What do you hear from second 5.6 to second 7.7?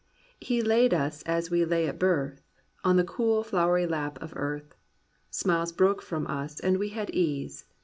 broke from us and we had ease.